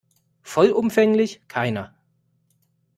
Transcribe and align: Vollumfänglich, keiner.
Vollumfänglich, 0.41 1.41
keiner. 1.47 1.93